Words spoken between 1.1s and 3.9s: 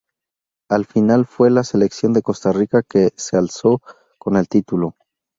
fue la selección de Costa Rica que se alzó